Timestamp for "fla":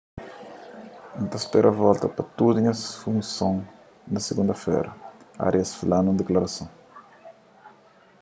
5.79-5.97